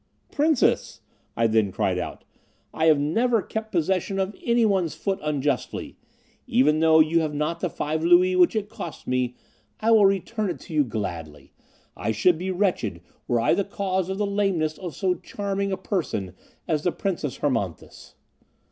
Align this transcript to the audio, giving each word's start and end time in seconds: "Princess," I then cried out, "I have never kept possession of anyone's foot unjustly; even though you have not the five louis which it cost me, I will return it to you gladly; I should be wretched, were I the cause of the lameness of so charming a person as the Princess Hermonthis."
"Princess," 0.31 1.01
I 1.37 1.45
then 1.45 1.71
cried 1.71 1.99
out, 1.99 2.23
"I 2.73 2.85
have 2.85 2.97
never 2.99 3.39
kept 3.43 3.71
possession 3.71 4.17
of 4.17 4.35
anyone's 4.43 4.95
foot 4.95 5.19
unjustly; 5.21 5.95
even 6.47 6.79
though 6.79 6.99
you 7.01 7.19
have 7.19 7.35
not 7.35 7.59
the 7.59 7.69
five 7.69 8.03
louis 8.03 8.35
which 8.35 8.55
it 8.55 8.67
cost 8.67 9.05
me, 9.05 9.35
I 9.79 9.91
will 9.91 10.07
return 10.07 10.49
it 10.49 10.59
to 10.61 10.73
you 10.73 10.83
gladly; 10.83 11.53
I 11.95 12.11
should 12.13 12.39
be 12.39 12.49
wretched, 12.49 13.01
were 13.27 13.39
I 13.39 13.53
the 13.53 13.63
cause 13.63 14.09
of 14.09 14.17
the 14.17 14.25
lameness 14.25 14.79
of 14.79 14.95
so 14.95 15.13
charming 15.13 15.71
a 15.71 15.77
person 15.77 16.33
as 16.67 16.81
the 16.81 16.91
Princess 16.91 17.37
Hermonthis." 17.37 18.15